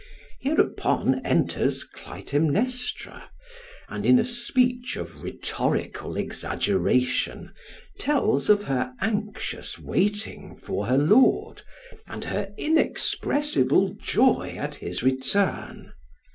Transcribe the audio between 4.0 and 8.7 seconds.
in a speech of rhetorical exaggeration tells of